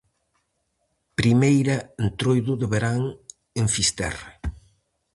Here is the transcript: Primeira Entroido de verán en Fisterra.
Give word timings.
Primeira 1.19 1.75
Entroido 2.07 2.53
de 2.61 2.67
verán 2.73 3.01
en 3.59 3.67
Fisterra. 3.75 4.29